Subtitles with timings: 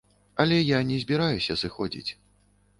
[0.43, 2.11] Але я не збіраюся сыходзіць.